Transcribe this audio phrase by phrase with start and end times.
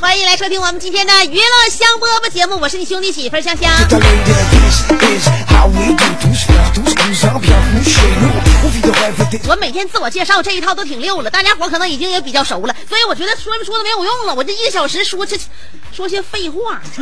[0.00, 3.70] 欢迎来收听我们今天的娱乐香饽饽节目，我是你兄弟媳妇香香。
[9.46, 15.36] 我每天自我介绍这一套都挺溜了，大家伙可能已经也比较熟了，所以我觉得说没说着没有用了，我这一个小时说这。
[15.98, 16.80] 说些废话，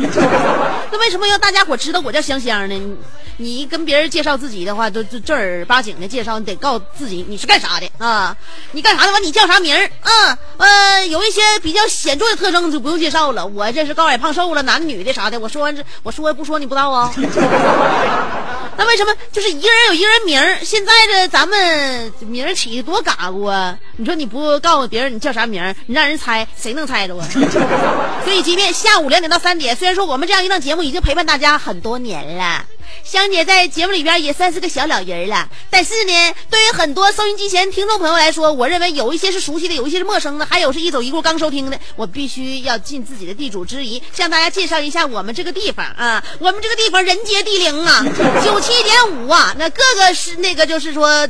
[0.91, 2.73] 那为什么要大家伙知道我叫香香呢？
[2.73, 2.97] 你
[3.37, 8.35] 你跟别人介绍自己的话，都就正儿八经的介绍，你得告自己你是干啥的啊？
[8.71, 9.11] 你干啥的？
[9.11, 9.87] 完你叫啥名儿？
[10.01, 13.45] 嗯呃，有一些比较显著的特征就不用介绍了。
[13.45, 17.13] 我这是高矮胖瘦了，男女的啥的，我说完这我说不说你不知道啊？
[18.77, 20.59] 那为什么就是一个人有一个人名儿？
[20.63, 23.77] 现在这咱们名儿起的多嘎咕啊！
[23.97, 27.27] 你说你不告诉别人你叫啥名儿，你让人猜，谁能猜着啊？
[28.23, 32.63] 所以，即便下午两点到三点，虽然说我们这样一档节目已经陪伴大家很多年了。
[33.03, 41.79] 香姐在节目里边也算是个小老人了，但是呢，对于很多收音机前听众朋友来说，我认为有一些是熟悉的，有一些是陌生的，还有是一走一过刚收听的。
[41.95, 48.05] 我必须要尽自己的地主之谊，向大家介绍一下我们这个地方啊，我们这个地方人杰地灵啊，
[48.43, 51.25] 九七点五啊，那各个是那个就是说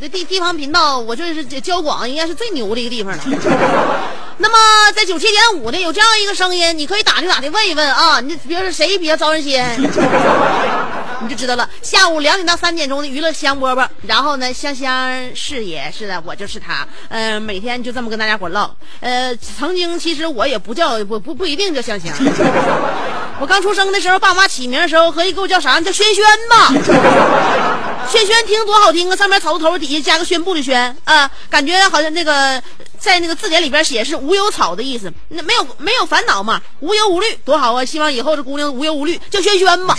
[0.00, 3.22] 这地地方频道，我就是交广应该是最牛的一个地方了。
[4.42, 9.76] 那么在九七点五呢，有这样一个声音，你可以打听打听问一问啊，你比如说谁比较招人稀罕，
[11.22, 11.68] 你就知道了。
[11.82, 18.74] 下午两点到三点钟的娱乐香饽饽，然后呢，香香是也是的，我就是他，嗯、每天就这么跟大家伙唠。
[19.00, 22.14] 呃，曾经其实我也不叫不不不一定叫香香，
[23.40, 25.80] 我刚出生的时候，爸妈起名的时候，合计给我叫啥？
[25.80, 27.89] 叫萱萱吧。
[28.08, 29.16] 轩轩听多好听啊！
[29.16, 32.60] 上面草字头，底下加个宣布的宣啊，感觉好像那个
[32.98, 37.84] 在那个字典里边写是无忧草的意思，那没有没有烦恼嘛，无忧无虑多好啊！
[37.84, 39.96] 希望以后这姑娘无忧无虑，叫轩轩吧。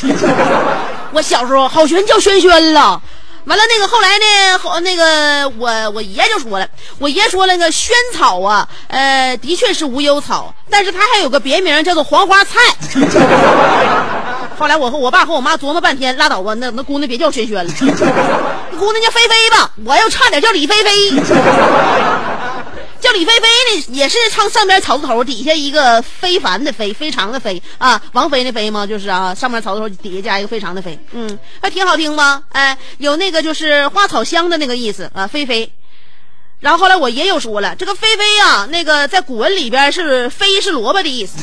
[1.14, 3.02] 我小时候好悬叫轩轩了。
[3.46, 4.60] 完了，那个后来呢？
[4.60, 6.68] 后那个我我爷就说了，
[7.00, 12.60] 我爷说，那个萱草啊，呃，的确是无忧草，但是它还有个别名叫做黄花菜。
[14.62, 17.88] 后来我和我爸和我妈琢磨半天，拉倒吧，那那姑娘别叫萱萱了，那
[18.78, 20.92] 姑娘叫菲菲吧，我又差点叫李菲菲。
[23.00, 28.86] 叫李菲菲呢，也是唱上边草字头，底下一个非凡的非，非常的非啊，王菲的菲吗？
[28.86, 32.44] 就是啊，上面草字头底下加一个非常的非，嗯，还挺好听吗？
[32.52, 35.68] 哎，有那个就是花草香的那个意思啊，菲菲。
[36.62, 41.34] 然后后来我爷又说了，这个菲菲呀，那个在古文里边是飞是萝卜的意思。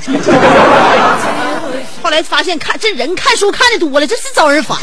[2.01, 4.79] 后来发现看这人看书看的多了，真是招人烦。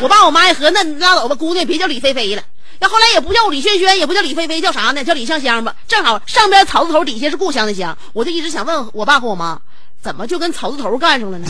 [0.00, 2.42] 我爸我妈一合，那拉倒吧，姑娘别叫李菲菲了。
[2.80, 5.04] 那后来也不叫李萱萱，也不叫李菲菲，叫啥呢？
[5.04, 5.72] 叫李香香吧。
[5.86, 9.56] 正好上边草字头，底下是故乡的乡，我就一直想问我爸和我妈，
[10.02, 11.46] 怎么就跟草字头干上了呢？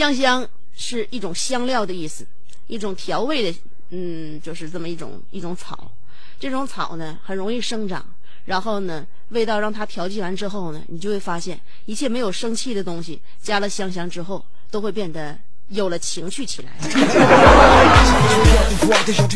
[0.00, 2.26] 香香是一种香料的意思，
[2.68, 3.58] 一种调味的，
[3.90, 5.92] 嗯，就是这么一种一种草。
[6.38, 8.02] 这种草呢，很容易生长，
[8.46, 15.38] 然后呢，味道让它调剂完之后呢，你就会发现一切没有生气的东西加了香香之后，都会变得
[15.70, 16.68] 有了情绪起来。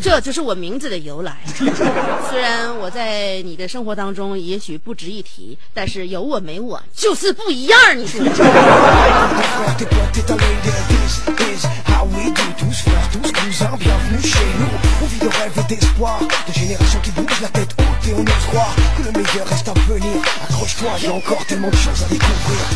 [0.02, 1.38] 这就是我名字的由来。
[2.30, 7.78] 虽然我在你的生活当中也许不值一提，但是有我没我就是不一样。
[7.96, 8.24] 你说？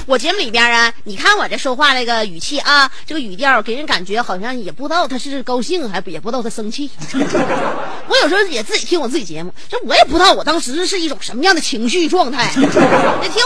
[0.06, 6.90] 我节目里边啊，你看我这说话那个语气啊，这个语调给人感觉好像也不知道他是高兴还不也不知道他生气。
[8.08, 12.50] 我有时候也自己听我自己节目，这我也不知道我当时是一种什么样的情绪状态。
[12.56, 12.70] 你听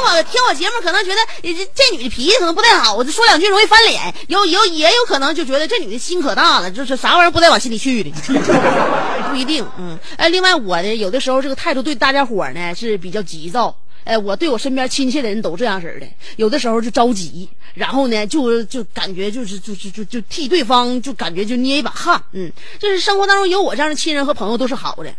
[0.02, 8.10] 我听我节目，可能觉得这这女的脾气可能不太好，我就说两句容易翻脸，有有也有可能就觉得这女的心可大了，就是啥玩意儿不带往心里去的，
[9.30, 9.66] 不一定。
[9.78, 13.74] 嗯，哎，另外我呢，有的时候这个态度对大家伙呢是比较急躁。
[14.04, 16.06] 哎，我对我身边亲切的人都这样式儿的，
[16.36, 25.14] 有的时候就着急，然后呢，就就感觉就是就就就就替对方就感觉就捏一把汗，嗯，就是生活当中有我这样的亲人和朋友都是好的，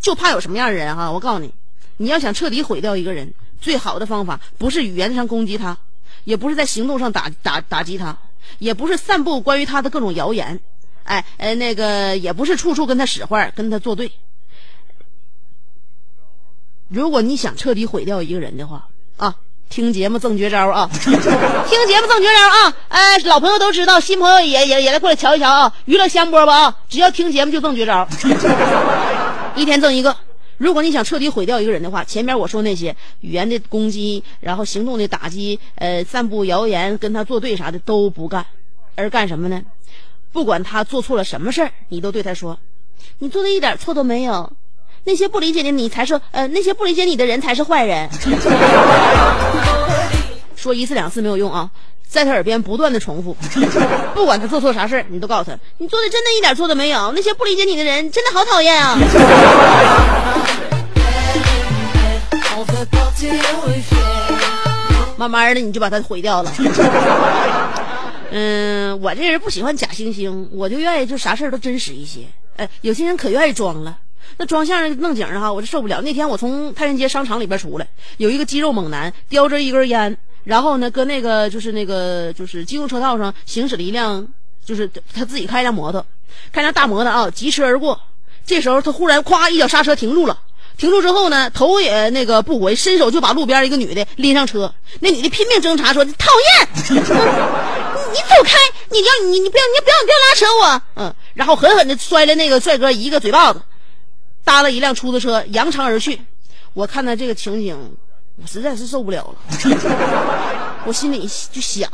[0.00, 1.52] 就怕有什么样的人哈，我告诉你，
[1.96, 5.78] 你要想彻底毁掉一个人，最好的方法不是语言上攻击他，
[6.24, 8.18] 也不是在行动上打打打击他，
[8.58, 10.58] 也不是散布关于他的各种谣言，
[11.04, 14.10] 哎呃那个也不是处处跟他使坏，跟他作对。
[16.88, 19.36] 如果你想彻底毁掉一个人的话啊，
[19.68, 22.76] 听节目赠绝招啊， 听节目赠绝招啊！
[22.88, 26.78] 哎，老朋友都知道，新朋友也也也来过来瞧一瞧啊，娱乐香饽吧啊！
[26.88, 28.06] 只要听节目就赠绝招，
[29.56, 30.16] 一天赠一个。
[30.56, 38.46] 如果你想彻底毁掉一个人的话，前面我说那些语言的攻击，然后行动的打击，呃，散布谣言，跟他作对啥的都不干，
[38.94, 39.62] 而干什么呢？
[40.32, 42.58] 不管他做错了什么事儿，你都对他说
[43.18, 44.52] ：“你做的一点错都没有。”
[45.04, 48.08] 那些不理解的你才是呃，那些不理解你的人才是坏人。
[50.56, 51.70] 说一次两次没有用啊，
[52.08, 53.36] 在他耳边不断的重复，
[54.14, 57.12] 不管他做错啥事，你都告诉他，你做的真的一点错都没有。
[57.12, 58.98] 那些不理解你的人真的好讨厌啊。
[65.16, 66.52] 慢慢的你就把他毁掉了。
[68.30, 72.20] 嗯，我这人不喜欢假惺惺，我就愿意就啥事儿都真实一些。
[72.56, 73.96] 哎，有些人可愿意装了。
[74.36, 76.00] 那装相弄景儿哈，我就受不了。
[76.00, 77.86] 那天我从太原街商场里边出来，
[78.16, 84.26] 有一个肌肉猛男叼着一根烟，然后呢，搁那个就是那个就是机动车道上行驶了一辆，
[84.64, 86.04] 就是他自己开一辆摩托，
[86.52, 88.00] 开辆大摩托啊，疾驰而过。
[88.46, 90.38] 这时候他忽然咵一脚刹车停住了，
[90.76, 94.74] 停住之后呢，头也那个不回，伸手就把路边一个女的拎上车。
[95.00, 98.58] 那女的拼命挣扎说：“讨厌， 你你走开，
[98.90, 103.60] 你要你你不要你不要你不要拉扯我。”嗯，然后狠狠的摔了那个帅哥一个嘴巴子。
[104.44, 106.20] 搭了一辆出租车，扬长而去。
[106.74, 107.96] 我看到这个情景，
[108.40, 109.36] 我实在是受不了了。
[110.86, 111.90] 我心里就想，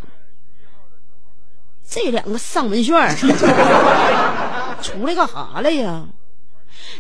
[1.89, 3.15] 这两个丧门旋儿
[4.83, 6.03] 出来干啥来呀？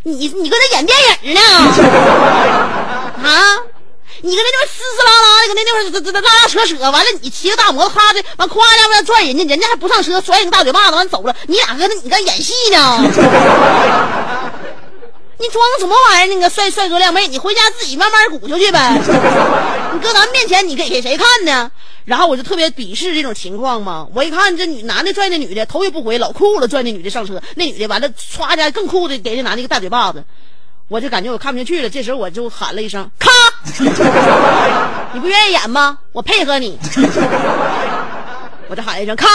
[0.02, 1.40] 你你搁这演电影呢？
[3.24, 3.58] 啊？
[4.22, 11.34] 你搁那地方撕撕拉拉的，搁那地方拉拉扯扯，完了你骑个大摩托，咔的完夸家往拽人家，人家还不上车，甩你个大嘴巴子，完走了。
[11.46, 13.02] 你俩搁那你搁演戏呢？
[15.40, 16.34] 你装什么玩意儿？
[16.34, 18.92] 那个帅帅哥靓妹，你回家自己慢慢鼓秋去呗。
[19.94, 21.70] 你搁咱面前，你给给谁看呢？
[22.04, 24.06] 然后我就特别鄙视这种情况嘛。
[24.14, 27.40] 我一看这女男的拽那女的，头也不回，老酷了，拽那女的上车。
[27.56, 30.22] 那女的完了，歘家更酷的给那男的一个大嘴巴子。
[30.88, 33.30] 我就感觉我看不下去了，这时候我就喊了一声：“咔！”
[35.14, 35.98] 你不愿意演吗？
[36.12, 36.78] 我配合你。
[38.68, 39.26] 我就喊了一声“咔”，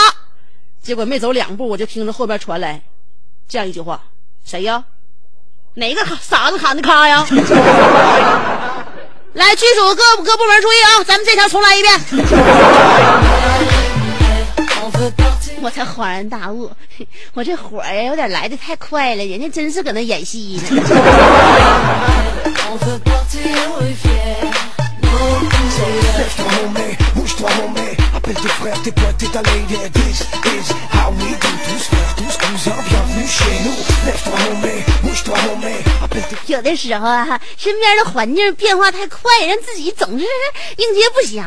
[0.82, 2.82] 结果没走两步，我就听着后边传来
[3.48, 4.00] 这样一句话
[4.44, 4.84] ：“谁呀？”
[5.78, 7.22] 哪个傻子喊的咔呀？
[9.34, 12.00] 来，剧组各各部门注意啊，咱们这条重来一遍。
[15.60, 16.70] 我才恍然大悟，
[17.34, 20.80] 我这火呀有点来的太快了，人家真是搁那演戏呢。
[28.26, 28.34] Lève-toi, homie, bouge-toi, homie.
[28.34, 29.76] Appelle tes frères, tes potes, tes ta lady.
[29.92, 31.48] This is how we do.
[31.66, 33.76] Tous frères, tous cousins, bienvenue chez nous.
[34.04, 35.84] Lève-toi, homie, bouge-toi, homie.
[36.02, 40.24] Appelle tes 有的时候啊，身边的环境变化太快，让自己总是
[40.76, 41.44] 应接不暇。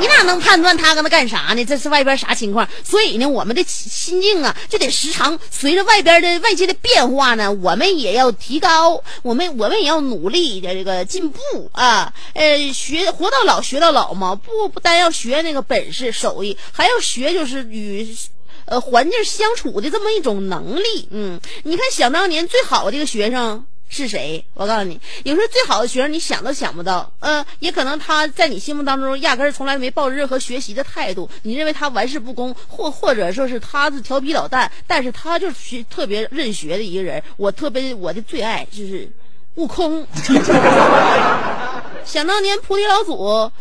[0.00, 1.64] 你哪能判断他搁那干啥呢？
[1.64, 2.66] 这是外边啥情况？
[2.84, 11.40] 所以呢，我们的心境啊，就得时常随着外边的外界的变化呢，我们也要提高，我们我们也要努力的这个进步
[11.72, 12.12] 啊。
[12.34, 18.16] 呃，学活到老学到老嘛，不不单要学那个本事手艺，还要学就是与。
[18.64, 24.44] 呃，环境相处的这么一种能力，嗯，你看，想当年最好的一个学生是谁？
[24.54, 37.22] 我告诉你，有时候最好的学生你想都想不到，呃，也可能他在你心目当中压根儿从来没抱着任何学习的态度，你认为他玩世不恭，或或者说是他是调皮捣蛋，但是他就是特别认学的一个人。
[37.36, 39.08] 我特别我的最爱就是
[39.54, 40.04] 悟空。
[42.04, 43.52] 想当年菩提老祖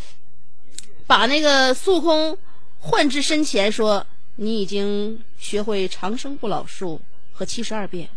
[1.07, 2.37] 把那个孙悟空
[2.79, 4.05] 唤至身前，说
[4.37, 7.01] ：“你已经学会长生不老术
[7.33, 8.09] 和七十二变，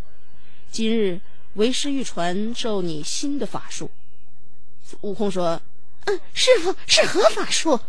[0.71, 1.21] 今日。”
[1.55, 3.91] 为师欲传授你新的法术。
[5.01, 5.61] 悟空说
[6.05, 7.81] ：“嗯，师傅是何法术？”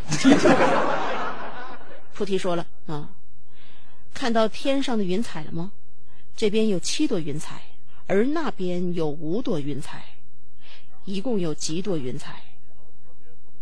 [2.15, 3.09] 菩提说了：“啊，
[4.11, 5.71] 看到天上的云彩了吗？
[6.35, 7.61] 这边有七朵云彩，
[8.07, 10.03] 而那边有五朵云彩，
[11.05, 12.41] 一共有几朵云彩？”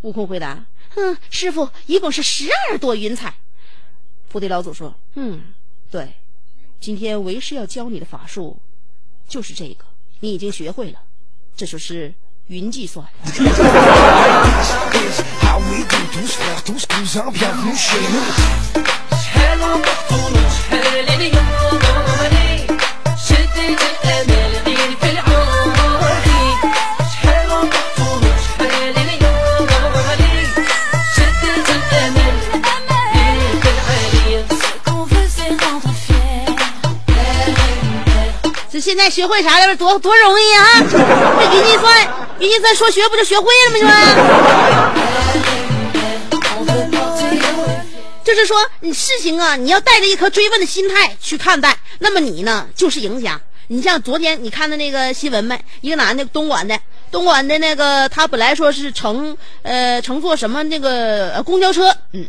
[0.03, 0.63] 悟空回答
[0.95, 3.33] ：“嗯，师傅，一共是十二朵云彩。”
[4.29, 5.41] 菩提老祖说：“嗯，
[5.89, 6.13] 对，
[6.79, 8.59] 今天为师要教你的法术
[9.27, 9.85] 就是这个。”
[10.19, 10.99] 你已经学会了，
[11.55, 12.11] 这就是
[12.47, 13.07] 云计算。
[39.09, 39.75] 学会啥了？
[39.75, 40.83] 多多容易啊！
[40.91, 40.97] 这
[41.55, 42.07] 云计算，
[42.39, 43.93] 云计算说学不就学会了吗？
[48.19, 53.39] 你就是说，你事情啊，你要带着一颗追问的心态去看待，那么你呢就是赢家。
[53.67, 55.59] 你像昨天你看的那个新闻没？
[55.81, 56.77] 一个男的，东莞的，
[57.11, 62.25] 东莞的那个，他本来说是乘呃乘坐什么那个公交车，嗯。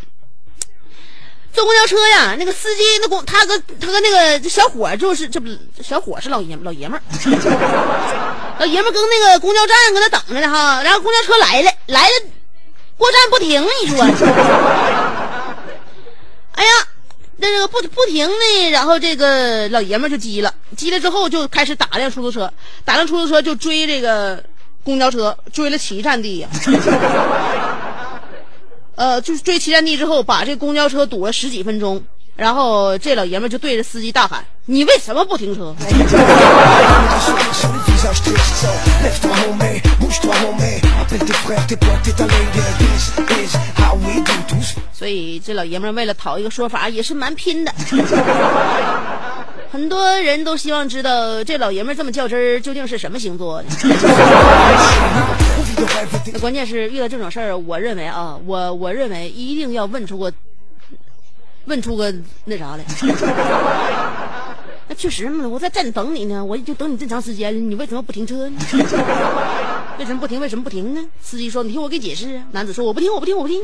[1.53, 5.49] 坐公交车呀，那个司机那公他跟他跟那个小伙就是这不
[5.83, 7.03] 小伙是老爷老爷们儿，
[8.61, 12.11] 老爷们儿跟那个公交站搁那等着呢哈，然后公交车来了来了，
[12.97, 14.01] 过站不停，你说，
[16.53, 16.71] 哎呀，
[17.39, 22.53] 那个不不停呢，然后这个老爷们儿就急了，急了之后就开始打辆出租车，
[22.85, 24.45] 打辆出租车就追这个
[24.85, 26.49] 公交车，追了七站地呀。
[28.99, 32.03] 呃，就是追骑占地之后，把这公交车堵了十几分钟，
[32.35, 35.73] 然后这老爷们就对着司机大喊：“你为什么不停车？”
[44.93, 47.73] 所以这老爷们为了讨一个说法，也是蛮拼的。
[49.71, 53.69] 很多人都希望知道这老爷们这么较真儿究竟是什么星座的。
[56.33, 60.33] 那关键是遇到这种事儿，我认为啊，我我认为一定要问出个
[61.67, 62.13] 问出个
[62.45, 62.85] 那啥来。
[64.91, 68.59] 那确实嘛，我在站等你呢，我就等你这么长时间了，你为什么不停车呢？
[69.99, 70.41] 为什么不停？
[70.41, 71.05] 为什么不停呢？
[71.21, 73.61] 司机说：“你听我给解释。”男子说：“我不听，我不听，我不听。”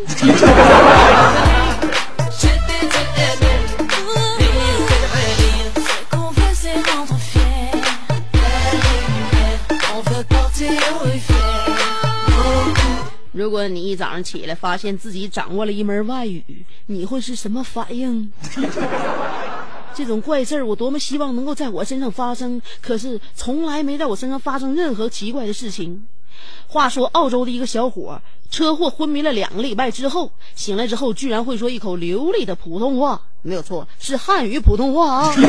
[13.34, 16.44] 如果你一早上起来发现自己掌握了一门外语，
[16.86, 18.32] 你会是什么反应？
[19.92, 26.06] 这种怪事儿，我多么希望能够在我身上发生，可是从来没在我身上发生任何奇怪的事情。
[26.68, 28.22] 话说，澳洲的一个小伙
[28.52, 35.34] 车祸昏迷了两个礼拜之后，醒来之后居然会说一口流利的普通话，没有错，是汉语普通话啊。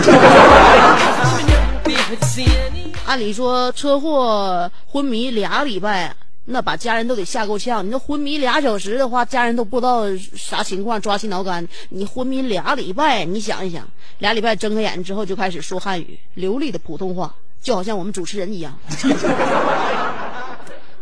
[3.06, 6.16] 按理说，车祸昏迷俩礼拜。
[6.46, 7.86] 那把家人都得吓够呛。
[7.86, 11.68] 你说昏迷俩小时的话，家人都不知道啥情况，抓心挠肝。
[11.90, 13.88] 你昏迷俩礼拜，你想一想，
[14.20, 18.78] 俩礼拜睁开眼之后就开始说汉语，流利的普通话，就好像我们主持人一样。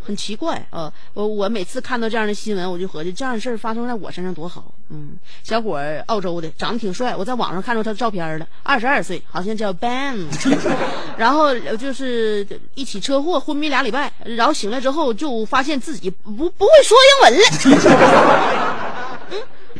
[0.05, 0.91] 很奇怪啊！
[1.13, 4.71] 我我每次看到这样的新闻，我就合计这样的事儿发生在我身上多好。
[4.89, 10.27] 嗯，小伙儿，澳洲的，长得挺帅，我在网上看到他的照片了，二十二岁，好像叫 Ben。
[11.17, 12.45] 然后就是
[12.75, 18.82] 一起车祸，昏迷俩礼拜，然后醒来之后就发现自己不不会说英文了。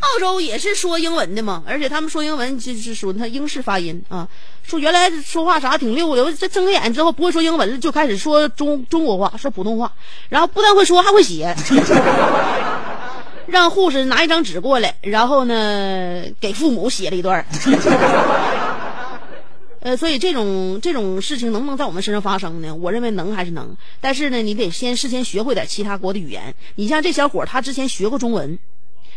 [0.04, 4.28] 澳洲也是说英文的嘛，而且他们说英文就是属于他英式发音啊。
[4.62, 9.92] 说原来说话啥挺溜的，这睁开眼之后不会说英文了，就开始说中中国话，说普通话，
[10.30, 11.56] 然后不但会说，还会写。
[13.46, 17.46] 让护士拿一张纸过来，然后呢给父母写了一段。
[19.82, 22.74] 呃，所以这种这种事情能不能在我们身上发生呢？
[22.74, 26.56] 我认为能还是能，但是呢，你得先事先学会点其他国的语言。
[26.76, 28.58] 你像这小伙，他之前学过中文。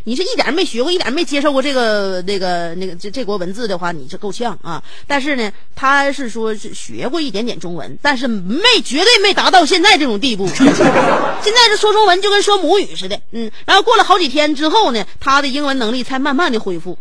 [0.09, 4.81] 你是一点没学过，一点没接受过这个那个那个这这国文字的话，你这够呛啊。
[5.05, 10.47] 但是呢，他是说是学过一点点中文，但是没绝对没达到现在这种地步。
[10.55, 13.51] 现在这说中文就跟说母语似的，嗯。
[13.65, 16.97] 然后过了好几天之后呢，他的英文能力才慢慢的恢复，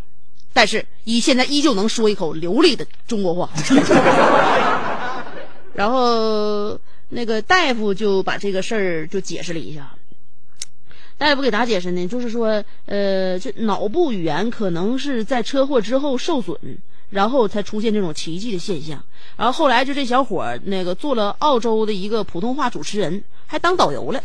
[0.52, 3.48] 但是依现在依旧能说一口流利的中国话。
[5.76, 9.92] 然后那个大夫就把这个事儿就解释了一下。
[11.18, 12.08] 大夫给咋解释呢？
[12.08, 16.58] 就是说，呃，这脑部语言可能是在车祸之后受损，
[17.10, 19.02] 然后才出现这种奇迹的现象。
[19.38, 24.22] 然后后来就这小伙儿那个做了澳洲的一个普通话主持人，还当导游了。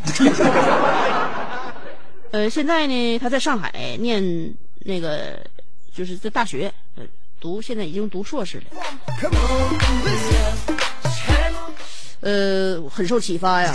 [2.33, 5.39] 呃，现在呢，他在上海念那个
[5.95, 7.05] 就是在大学，呃，
[7.41, 8.65] 读现在已经读硕士了。
[12.21, 13.73] 呃，很受启发呀。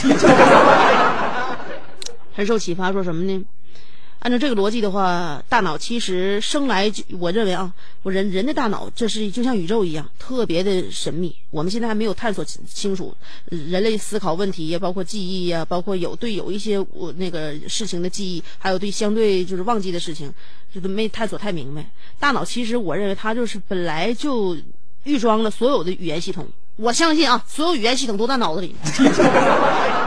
[2.35, 3.43] 很受启发，说什么呢？
[4.19, 11.35] 按照这个逻辑的话，大脑其实生来就，我认为啊，我人人的大脑这是就像宇宙一样，特别的神秘。
[11.51, 13.15] 我们现在还没有探索清楚
[13.51, 20.33] 人类思考问题呀，包括记忆呀，包括有对有一些我那个事情的记忆，还有对相对就是忘记的事情，
[20.73, 21.87] 这都没探索太明白。
[22.17, 24.57] 大脑其实我认为它就是本来就
[25.03, 26.47] 预装了所有的语言系统。
[26.77, 28.75] 我相信啊，所有语言系统都在脑子里。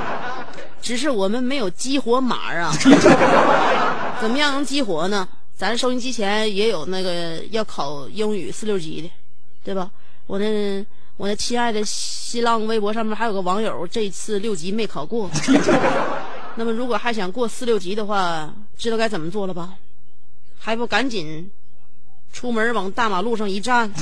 [0.80, 2.72] 只是我们没有激活码啊，
[4.20, 5.28] 怎么样能激活呢？
[5.56, 9.10] 咱收音机前也有那个要考英语四六级的，
[9.64, 9.90] 对吧？
[10.28, 15.28] 我那我那亲爱的新浪微博上面还有个网友，这次六级没考过。
[16.54, 19.74] 那么如果还想过四六级的话，知道该怎么做了吧？
[20.60, 21.50] 还不赶紧
[22.32, 23.92] 出门往大马路上一站，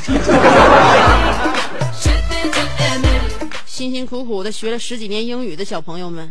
[3.67, 6.31] 辛辛苦苦的学了十几年英语的小朋友们。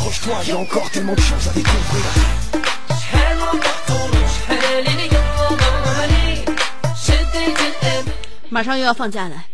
[8.49, 9.45] 马上又要放假了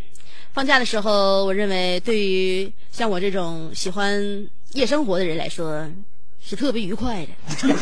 [0.54, 5.88] 放假的时候我认为对于像我这种喜欢夜生活的人来说
[6.43, 7.76] 是特别愉快的。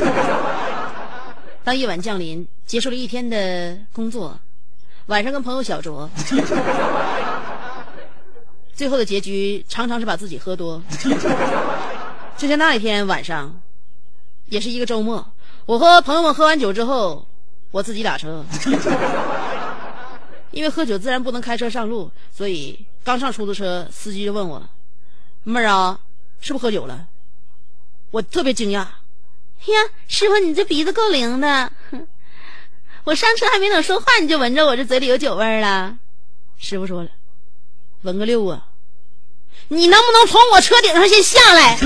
[1.63, 4.37] 当夜晚降临结束了一天的工作
[5.05, 6.09] 晚上跟朋友小酌。
[8.75, 10.83] 最后的结局常常是把自己喝多。
[12.37, 13.61] 就像那一天晚上，
[14.47, 15.25] 也是一个周末，
[15.65, 17.25] 我和朋友们喝完酒之后，
[17.71, 18.43] 我自己打车。
[20.51, 24.61] 因为喝酒自然不能开车上路，所以刚上出租车，司机就问我
[25.43, 25.99] ：“妹儿啊，
[26.39, 27.07] 是不是喝酒了？”
[28.11, 28.89] 我特别惊讶，呀，
[30.07, 31.71] 师傅你这鼻子够灵的，
[33.03, 35.97] 我上车还没等说话，你就闻着我这嘴里有酒味儿了。
[36.57, 37.09] 师傅说了
[38.03, 38.65] ：“闻个六啊，
[39.69, 41.77] 你能不能从我车顶上先下来？”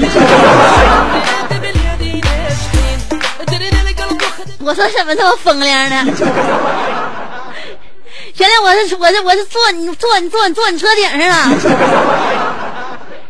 [4.61, 6.05] 我说怎么这么风凉呢？
[8.37, 11.57] 原来我是我是我是坐你坐你坐你坐你车顶上了，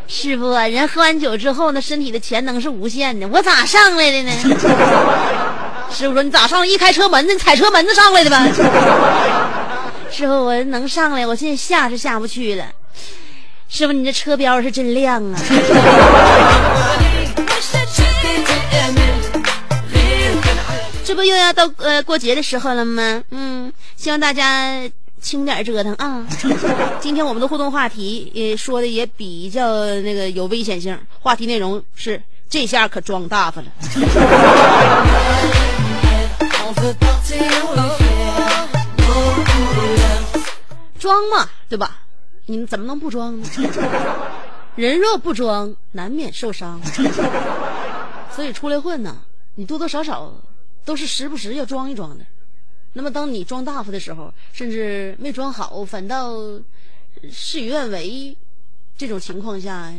[0.07, 4.31] 师傅啊，人喝完酒之后呢，身体的潜能是无限的，我咋上来的呢？
[5.91, 6.65] 师傅说你咋上来？
[6.65, 8.45] 一开车门子，你踩车门子上来的吧？
[10.11, 12.65] 师傅，我能上来，我现在下是下不去了。
[13.69, 15.39] 师傅，你这车标是真亮啊。
[21.05, 23.23] 这不又要到呃过节的时候了吗？
[23.29, 24.81] 嗯，希望大家
[25.21, 26.25] 轻点折腾啊。
[26.99, 33.67] 今天我们的互动话题也说的也比较那个有危险性，话题内容是这下可装大发了。
[40.99, 41.97] 装嘛，对吧？
[42.49, 43.47] 你怎么能不装呢？
[44.75, 46.81] 人若不装，难免受伤。
[48.33, 49.21] 所以出来混呢，
[49.53, 50.33] 你多多少少
[50.83, 52.25] 都是时不时要装一装的。
[52.93, 56.33] 那么当你装大发的时候，甚至没装好，反倒
[57.31, 58.35] 事与愿违，
[58.97, 59.93] 这种情况下，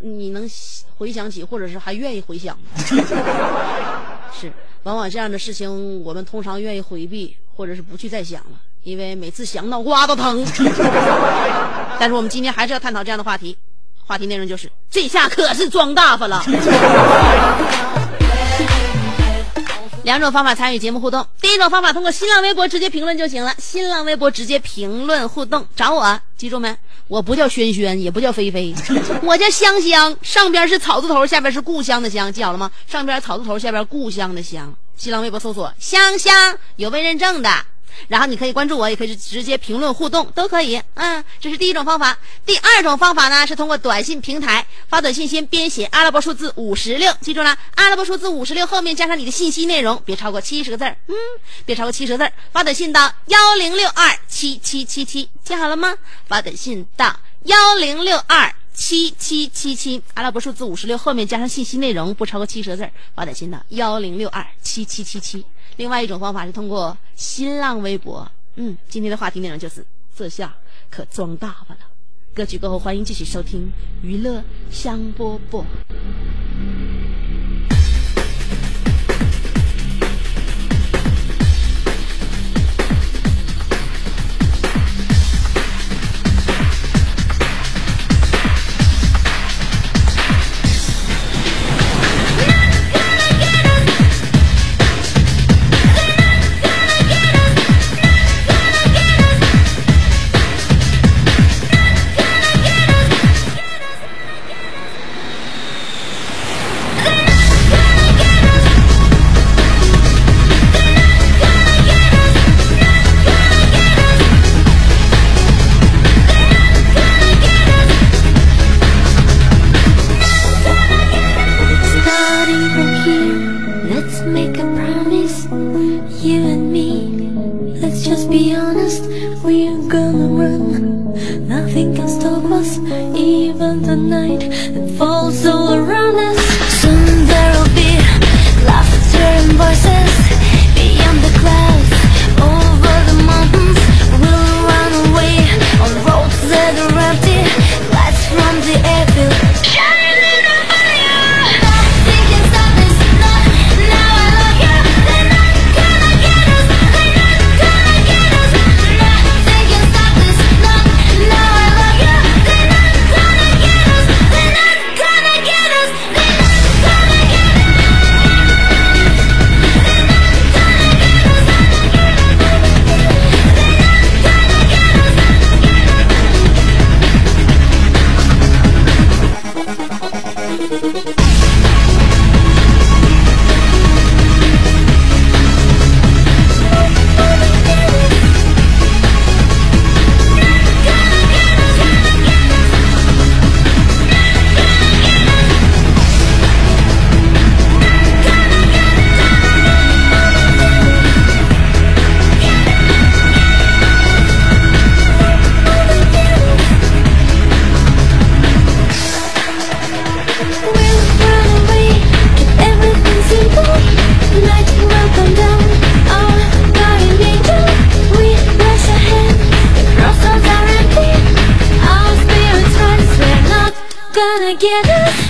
[0.00, 0.50] 你能
[0.96, 2.70] 回想起，或者是还愿意回想吗？
[4.34, 4.52] 是，
[4.82, 10.46] 往往这样的事情，我们通常愿意回避，或者是不去再想了，因为每次想脑瓜都疼。
[11.98, 13.56] 但是我们今天还是要探讨这样的话题，
[14.06, 16.44] 话题内容就是这下可是装大发了。
[20.04, 26.76] 两种方法参与节目互动，第一种方法通过新浪微博直接评论就行了，新浪微博直接评论互动找我，记住没？
[27.08, 28.74] 我不叫轩轩，也不叫菲菲，
[29.24, 32.70] 我叫香香，上边是草字头，下边是故乡的乡，记好了吗？
[32.86, 34.74] 上边草字头，下边故乡的乡。
[34.96, 37.50] 新浪微博搜索“香香”，有未认证的。
[38.08, 40.80] 然后你可以关注我，也可以直接评论互动，都可以。
[40.94, 42.16] 嗯，这是第一种方法。
[42.44, 50.96] 第二种方法呢，是通过短信平台发短信，先编写阿拉伯数字五十六，记住了，阿拉伯数字五十六后面加上你的信息内容，别超过七十个字儿。
[51.08, 51.14] 嗯，
[51.64, 52.32] 别超过七十个字儿。
[52.52, 55.96] 发短信到幺零六二七七七七，记好了吗？
[56.26, 62.90] 发短信到幺零六二七七七七，阿拉伯数字五十六后面加上信息内容，不超过七十个字。
[63.14, 65.44] 发短信的幺零六二七七七七。
[65.76, 68.30] 另外一种方法是通过新浪微博。
[68.56, 70.54] 嗯，今天的话题内容就是这下
[70.90, 71.80] 可装大发了。
[72.34, 75.64] 歌曲过后，欢迎继续收听娱乐香饽饽。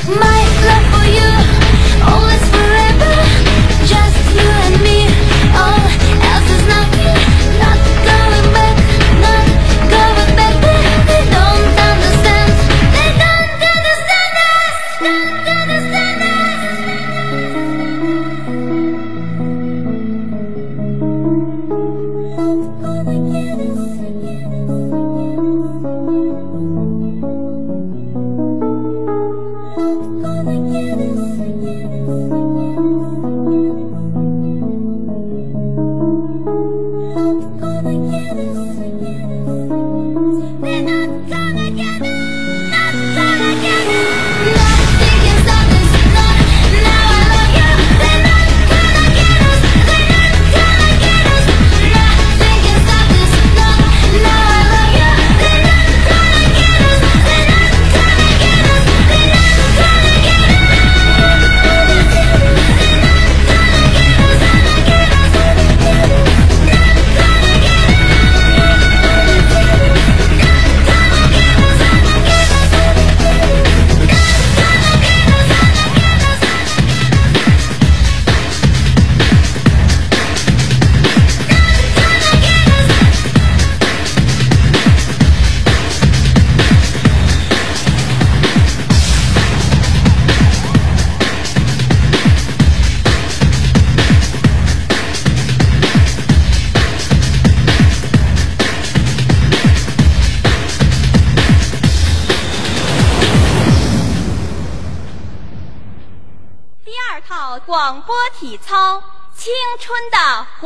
[0.06, 1.30] My love for you,
[2.12, 2.48] always.
[2.50, 2.73] forever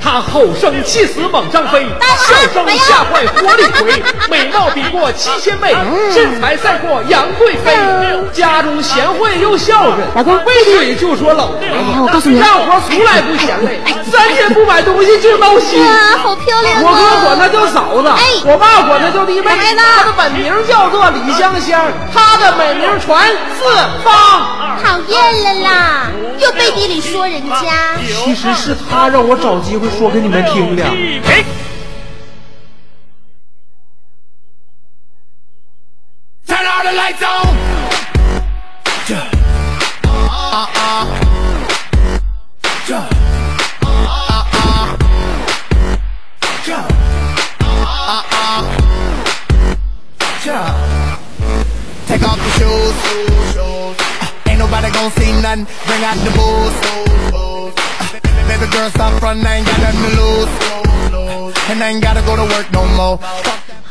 [0.00, 1.86] 他吼声气死猛张飞，
[2.18, 5.74] 笑声吓坏活李逵， 美貌比过七仙妹，
[6.12, 7.72] 身材赛过杨贵妃。
[8.32, 11.66] 家中贤惠又孝顺，老公为嘴就说搂着。
[11.66, 13.80] 哎我告诉你干活从来不嫌累，
[14.10, 15.80] 三天不买东西就闹心。
[15.80, 17.24] 哇，好漂亮我哥啊！
[17.24, 19.50] 管她叫嫂子，哎我爸管她叫弟妹。
[19.50, 21.80] 她的本名叫做李香香，
[22.14, 23.26] 她的美名传
[23.58, 23.64] 四
[24.04, 24.58] 方。
[24.80, 26.06] 讨厌了啦，
[26.38, 27.98] 又背地里说人家。
[28.24, 30.94] 其实是他让我找机会说给你们听的。
[30.94, 31.44] 预备
[36.46, 37.56] ，Turn all the lights on.
[52.06, 53.96] Take off your shoes, shoes, shoes.
[54.20, 55.66] Uh, Ain't nobody gon' see nothing.
[55.86, 57.07] Bring out the booze, booze, booze.
[58.48, 61.54] Uh, Baby girl, stop front, I ain't got nothing to lose, lose, lose.
[61.68, 63.18] And I ain't gotta go to work no more.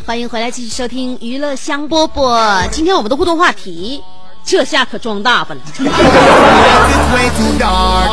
[0.05, 2.67] 欢迎回来继续收听娱乐香饽饽。
[2.71, 4.03] 今天我们的互动话题，
[4.43, 5.61] 这下可装大发了。
[5.77, 8.09] It's way too dark.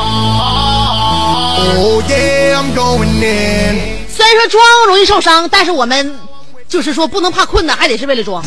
[1.77, 4.07] Oh yeah, I'm going in.
[4.09, 6.19] 虽然说装容易受伤，但是我们
[6.69, 8.45] 就是说不能怕困难，还得是为了装。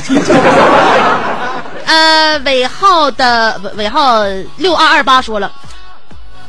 [1.85, 4.23] 呃，尾号的尾尾号
[4.57, 5.51] 六二二八说了，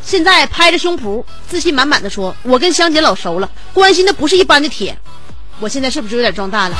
[0.08, 4.96] 现在拍着胸脯，自信满满的说：“我跟香姐老熟了，关心的不是一般的铁。”
[5.60, 6.76] 我现在是不是有点装大了.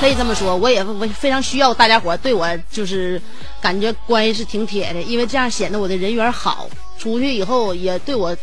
[0.00, 3.22] 可以这么说，我也我非常需要大家伙对我就是
[3.62, 8.36] 感觉关系是挺铁的，因为这样显得我的人缘好，出去以后也对我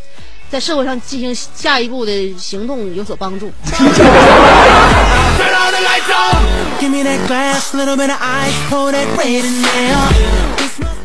[0.51, 3.49] 在社会上进行下一步的行动有所帮助。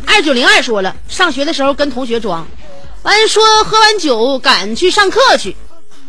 [0.06, 2.44] 二九零二说了，上学的时候跟同学装，
[3.02, 5.54] 完说喝完酒赶去上课去，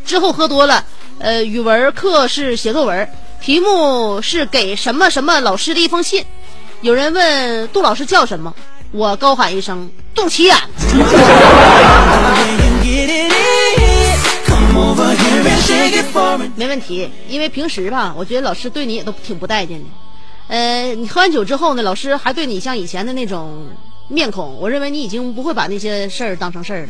[0.05, 0.83] 之后喝多了，
[1.19, 3.07] 呃，语文课是写作文，
[3.41, 6.25] 题目是给什么什么老师的一封信，
[6.81, 8.53] 有人问杜老师叫什么，
[8.91, 10.55] 我高喊一声杜起眼。
[16.55, 19.85] 没问题，因为平时吧，我觉得老师对你也都挺不待见的。
[20.47, 23.67] 呃，你喝完酒之后呢，老师还对你像以前的那种
[24.07, 26.89] 面孔，我认为你已经不会把那些事儿当成事儿了。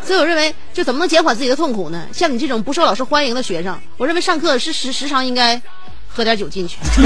[0.02, 2.06] 所以我认为，就怎么能减缓自己的痛苦呢？
[2.12, 5.60] 像你这种不受老师欢迎的学生，我认为上课是时时常应该
[6.08, 6.78] 喝点酒进去。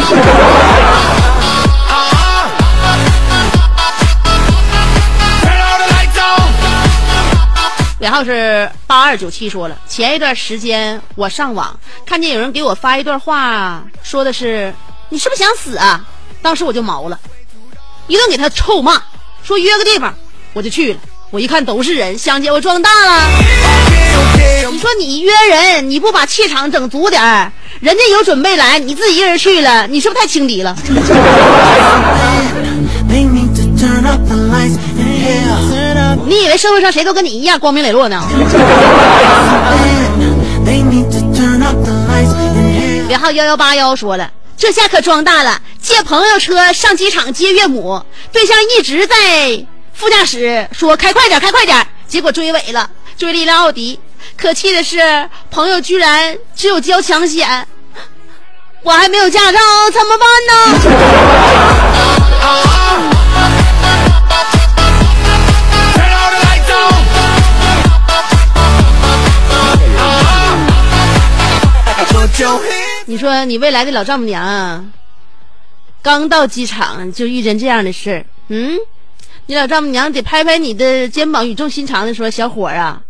[8.00, 14.72] 尾号是八二九七说了，前一段时间我上网看见有人给我发一段话，说的是
[15.10, 16.02] 你是不是想死啊？
[16.40, 17.20] 当时我就毛了，
[18.06, 19.02] 一顿给他臭骂，
[19.42, 20.14] 说约个地方，
[20.54, 21.00] 我就去了。
[21.30, 23.28] 我一看都是人，香姐我装大了。
[24.72, 30.74] 你说你约人，你不把气场整足点儿，人家有准备来，你自己一个人去了，你是不是太轻敌了？
[36.30, 38.22] 你以为社会上谁都跟你一样光明磊落呢
[40.64, 42.30] ？They need to turn up the lights.
[42.38, 43.08] Yeah.
[43.08, 52.88] 尾号幺幺八幺说了，这下可装大了，借朋友车上机场接岳母，对象一直在副驾驶说开快点，开快点，结果追尾了，
[53.18, 53.98] 追了一辆奥迪。
[54.36, 57.66] 可气的是，朋友居然只有交强险，
[58.84, 59.58] 我还没有驾照，
[59.92, 60.52] 怎么办呢？
[73.06, 74.92] 你说你未来的老丈母娘，
[76.00, 78.78] 刚到机场就遇见这样的事儿，嗯，
[79.46, 83.02] 你老丈母娘得拍拍你的肩膀，语重心长的说：“小伙儿啊，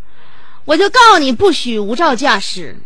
[0.65, 2.77] 我就告诉你，不许无照驾驶。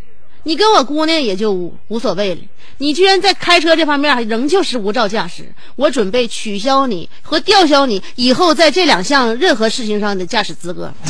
[0.43, 2.41] 你跟我姑娘也就无无所谓了，
[2.77, 10.93] 你居然在开车这方面仍旧是无照驾驶，我准备取消你和吊销你以后在这两项任何事情上的驾驶资格。”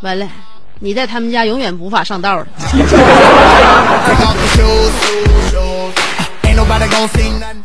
[0.00, 0.26] 完了，
[0.78, 2.46] 你在他们家永远无法上道了。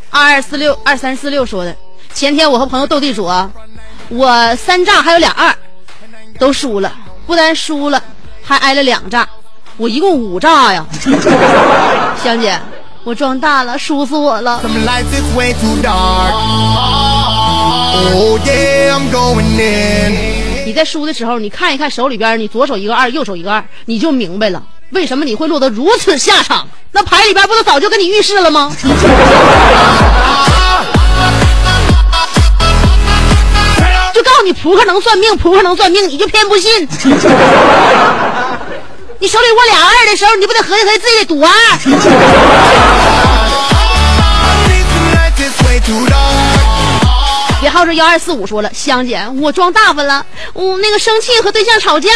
[0.10, 1.76] 二四六二三四六说的，
[2.14, 3.30] 前天我和朋友斗地主，
[4.10, 5.54] 我三炸还有俩二，
[6.40, 6.92] 都输了，
[7.26, 8.02] 不单输了，
[8.44, 9.28] 还挨了两炸，
[9.78, 10.86] 我一共五炸呀。
[12.24, 12.60] 香姐，
[13.04, 14.62] 我装大了，输死我了。
[18.18, 20.35] Oh, yeah, I'm going in.
[20.66, 26.68] 你在输的时候，你看一看手里边，你左手一个二，右手一个二，你就明白了，为什么你会落得如此下场。
[26.92, 28.76] 那牌里边不都早就跟你预示了吗？
[34.12, 36.88] 就告诉你扑克能算命，扑克能算命，你就偏不信。
[39.20, 41.52] 你手里握俩二的时候，你不得合计合计自己得赌二？
[47.76, 52.10] 号是幺二四五说了，香姐，我装大发了，我、那个生气和对象吵架，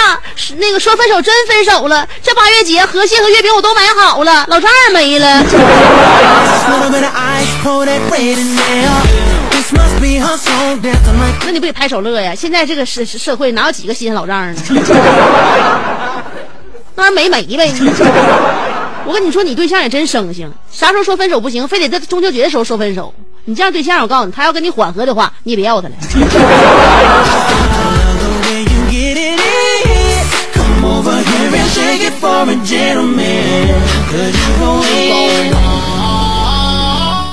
[0.55, 2.07] 那个说分手真分手了。
[2.23, 5.43] 这八月节河蟹和月饼我都买好了，老丈人没了。
[11.45, 12.33] 那你不得拍手乐呀？
[12.33, 14.61] 现在这个社社会哪有几个新鲜老丈人呢？
[16.95, 17.73] 那玩意儿没没呗。
[19.05, 23.13] 我跟你说，你对象也真生性，啥时候说分手不行，非得在中秋节的时候说分手。
[23.49, 25.95] 你这样对象，我告诉你，他要跟你缓和的话，你也别要他了。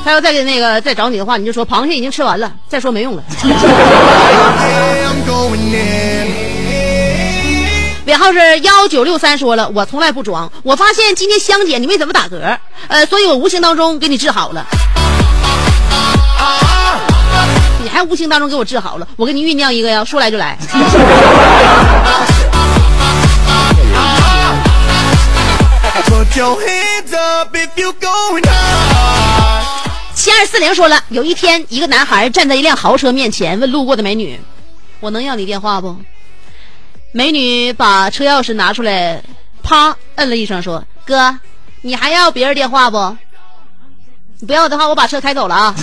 [0.02, 3.22] 他要再给那个再找你的话，你就说螃蟹已经吃完了，再说没用了。
[8.07, 12.57] 尾号是幺九六三说了，我从来不装，我发现今天香姐你没怎么打嗝，
[12.88, 14.66] 呃，所以我无形当中给你治好了。
[17.96, 20.54] 还无形当中给我治好了，我给你酝酿一个呀，说来就来。
[30.14, 34.38] 七二四零说了，有一天一个男孩站在一辆豪车面前，问路过的美女
[35.00, 35.96] ：“我能要你电话不？”
[37.12, 39.22] 美女把车钥匙拿出来，
[39.62, 41.35] 啪摁了一声，说：“哥，
[41.80, 43.16] 你还要别人电话不？
[44.38, 45.75] 你不要的话，我把车开走了啊！”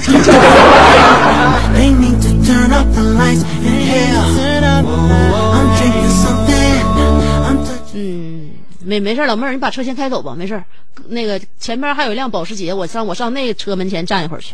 [7.95, 8.49] 嗯，
[8.83, 10.63] 没没事儿，老妹儿，你把车先开走吧，没事儿。
[11.07, 14.53] 那个前边还有一辆保时捷，我上我上那个车门前站一会儿去。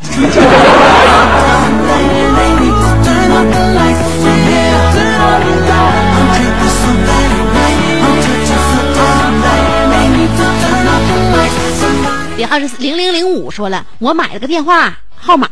[12.39, 12.45] Somebody.
[12.45, 15.49] 别号是零零零五说了，我买了个电话号码，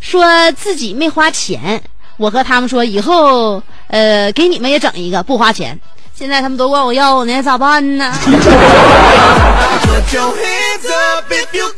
[0.00, 1.82] 说自己没花钱。
[2.16, 5.78] 我和他们说以后呃给你们也整一个不花钱。
[6.14, 8.12] 现在他们都管我要呢，咋办呢？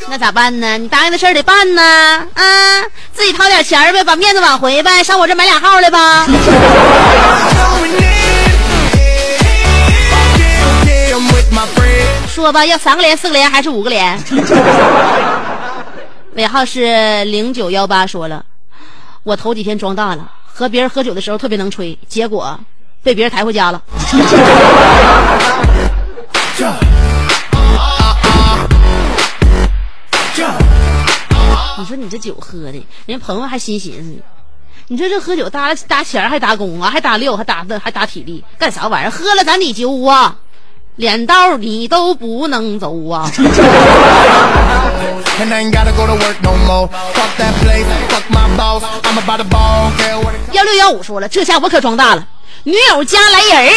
[0.08, 0.78] 那咋办呢？
[0.78, 1.82] 你答应的事儿得办呢，
[2.34, 2.82] 啊，
[3.12, 6.26] 自己掏点钱儿呗，把面子挽回呗，上我这买俩号来吧。
[12.32, 14.18] 说吧，要三个连、四个连还是五个连？
[16.32, 18.42] 尾号是零九幺八，说了，
[19.22, 22.58] 我头几天装大了，和别人喝酒的时候特别能吹，结果
[23.02, 23.82] 被别人抬回家了。
[31.78, 34.22] 你说你这酒喝的，人家朋友还心寻思呢。
[34.88, 39.10] 你说这喝酒搭搭钱还搭工啊，还搭六，还搭的还搭体力，干啥玩意儿？
[39.10, 40.36] 喝了咱得揪啊，
[40.96, 43.30] 脸道你都不能走啊
[50.52, 52.26] 幺六幺五说了，这下我可装大了。
[52.64, 53.72] 女友家来人儿，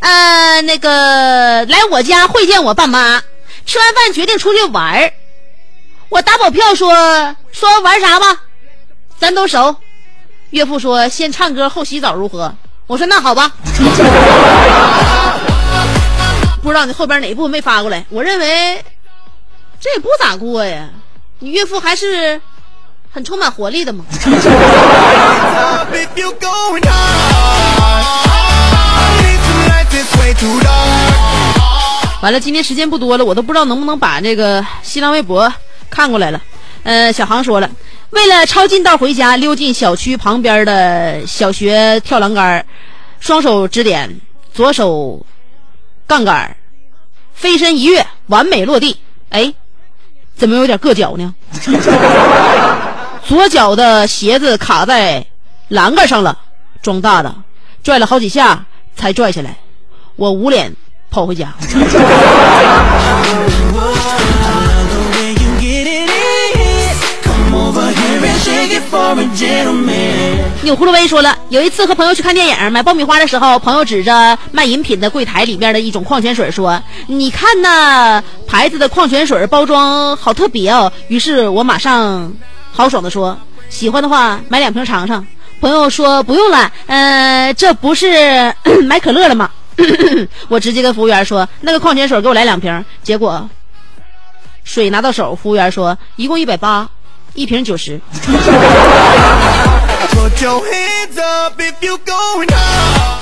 [0.00, 3.22] 呃，那个来我家会见我爸妈，
[3.66, 5.12] 吃完饭决定出去玩儿。
[6.08, 6.90] 我打保票说
[7.52, 8.40] 说玩啥吧，
[9.18, 9.76] 咱都熟。
[10.50, 12.54] 岳父说先唱歌后洗澡如何？
[12.86, 13.52] 我说那好吧。
[16.62, 18.04] 不知道你后边哪一部分没发过来？
[18.10, 18.82] 我认为
[19.80, 20.88] 这也不咋过呀。
[21.38, 22.40] 你岳父还是
[23.10, 24.04] 很充满活力的嘛。
[32.20, 35.52] 完了，今天时间不多了，我都不知道能不能把这个新浪微博
[35.88, 36.42] 看过来了。
[36.82, 37.70] 呃，小航说了，
[38.10, 42.66] 为了抄近道回家，溜进小区旁边的小学跳栏杆，
[43.20, 44.20] 双手指点，
[44.52, 45.24] 左手
[46.08, 46.56] 杠杆儿，
[47.34, 48.98] 飞身一跃，完美落地。
[49.28, 49.52] 哎，
[50.34, 51.34] 怎么有点硌脚呢？
[53.24, 55.24] 左脚的鞋子卡在
[55.68, 56.38] 栏杆上了，
[56.80, 57.32] 装大的，
[57.84, 58.64] 拽了好几下
[58.96, 59.54] 才拽下来。
[60.16, 60.74] 我捂脸
[61.10, 61.52] 跑回家。
[70.62, 82.30] 钮祜禄威说了，有一次和朋友去看电影，买爆米花的时候，朋友指着卖饮品的柜台里面的一种矿泉水说：“你看那牌子的矿泉水包装好特别哦。”于是我马上
[82.70, 83.38] 豪爽的说
[83.70, 85.26] ：“喜欢的话买两瓶尝尝。”
[85.60, 88.52] 朋友说：“不用了，呃，这不是
[88.86, 89.50] 买可乐了吗？”
[90.48, 93.48] 我直接跟服务员说：“那个矿泉水给我来两瓶。”结果
[94.64, 96.86] 水拿到手，服务员说：“一共一百八，
[97.34, 98.00] 一瓶九十。”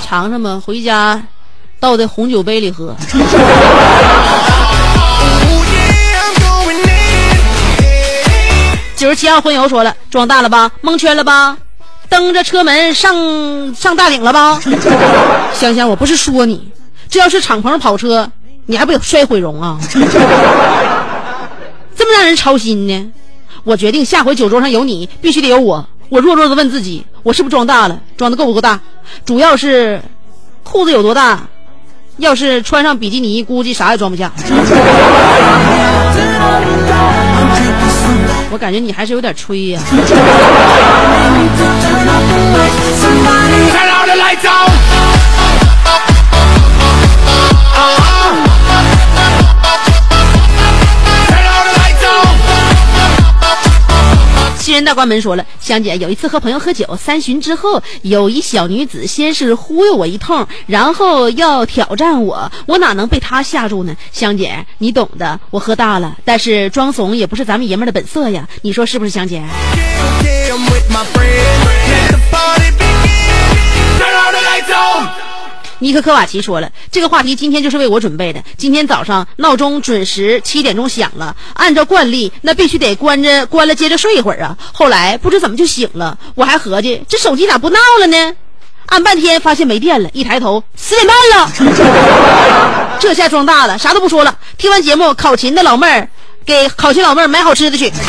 [0.07, 1.21] 尝尝吧，回家
[1.79, 2.87] 倒在红酒杯里喝。
[2.87, 2.97] Oh.
[8.95, 11.55] 九十七号荤油说了，装大了吧，蒙圈了吧，
[12.09, 14.59] 蹬着车门上上大顶了吧？
[15.53, 16.71] 香香，我不是说你，
[17.09, 18.29] 这要是敞篷跑车，
[18.65, 19.77] 你还不得摔毁容啊？
[21.95, 23.11] 这么让人操心呢？
[23.67, 25.85] 我决定下回酒桌上有你，必须得有我。
[26.07, 27.99] 我弱弱的问自己，我是不是装大了？
[28.15, 28.79] 装的够不够大？
[29.25, 30.01] 主要是
[30.63, 31.45] 裤子有多大？
[32.15, 34.31] 要是穿上比基尼，估计啥也装不下。
[38.49, 39.81] 我感觉你还是有点吹呀、
[54.67, 63.95] 新人大关门说了，香姐有一次和朋友喝酒，三巡之后，有一小女子先是忽悠我一通，然后要挑战我，我哪能被她吓住呢？
[64.11, 69.41] 香姐，你懂的，我喝大了，但是装怂也不是咱们爷们的本色呀，你说是不是，香姐？
[75.79, 78.43] 尼克科瓦奇说了，这个话题今天就是为我准备的。
[78.57, 84.57] 今天早上闹钟准时七点钟响了，按照惯例，那必须得关着关了接着睡一会儿啊。
[84.73, 88.35] 后来不知怎么就醒了，我还合计这手机咋不闹了呢？
[88.87, 91.51] 按半天发现没电了，一抬头十点半了，
[92.99, 94.35] 这下装大了，啥都不说了。
[94.57, 96.09] 听完节目，考勤的老妹儿
[96.45, 97.91] 给考勤老妹儿买好吃的去。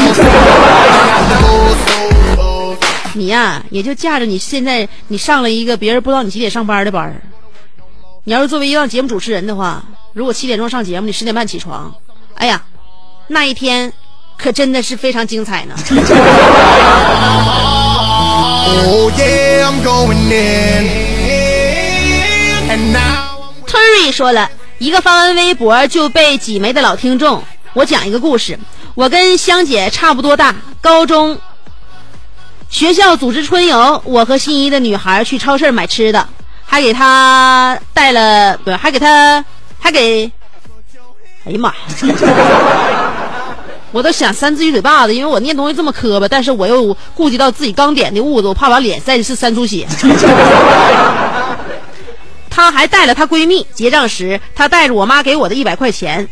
[3.15, 7.21] 你呀、也就架着你现在你上了一个别人不知道你几点上班的班。
[8.29, 11.91] 你要是作为一档节目主持人的话，如果七点钟上节目，你十点半起床，
[12.35, 12.63] 哎呀，
[13.29, 13.91] 那一天
[14.37, 15.75] 可真的是非常精彩呢。
[23.67, 28.59] Terry 说了一个发完微博就被挤没的老听众，我讲一个故事。
[28.95, 31.41] 我跟香姐差不多大，高中
[32.69, 36.29] 学校组织春游，我和心仪的女孩去超市买吃的，
[36.71, 39.43] 还给她带了，不还给她
[39.81, 40.31] 还给，
[41.47, 41.75] 哎呀妈呀！
[43.91, 49.87] 我都想扇自己嘴巴子，因为我念东西这么磕巴，但是我又顾及到自己刚点的痦子，我怕把脸再次扇出血。
[52.51, 56.29] 她还带了她闺蜜，结账时她带着我妈给我的一百块钱，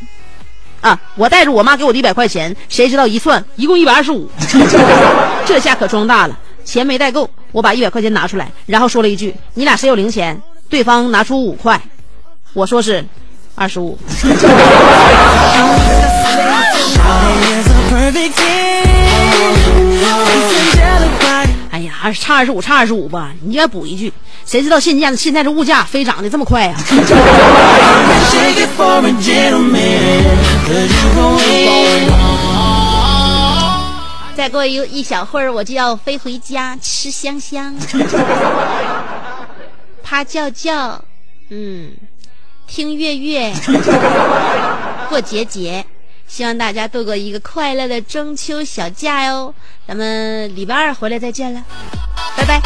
[0.82, 4.30] 啊，我带着我妈给我的一百块钱，谁知道一算一共一百二十五，
[5.46, 10.38] 这下可装大了，钱没带够，我把一百块钱拿出来，然后说了一句：“你俩谁有零钱？”
[10.68, 11.80] 对方拿出五块，
[12.52, 13.02] 我说是
[13.54, 13.98] 二十五。
[21.70, 24.12] 哎呀，二差二十五，差二十五吧，你应该补一句，
[24.44, 26.74] 谁知道现价现在这物价飞涨的这么快呀、
[34.36, 37.74] 再过一一小会儿，我就要飞回家吃香香，
[40.04, 41.00] 趴觉觉，
[41.48, 41.92] 嗯，
[42.66, 43.54] 听月月，
[45.08, 45.84] 过节节。
[46.28, 49.54] 希望大家度过一个快乐的中秋小假哟！
[49.86, 51.64] 咱们礼拜二回来再见了，
[52.36, 52.60] 拜拜。